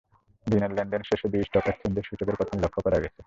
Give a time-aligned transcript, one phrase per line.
[0.47, 3.19] দিনের লেনদেন শেষে দুই স্টক এক্সচেঞ্জেই সূচকের পতন লক্ষ করা গেছে।